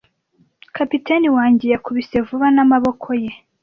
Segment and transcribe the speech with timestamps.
[0.75, 3.31] Kapiteni wanjye yakubise vuba n'amaboko ye.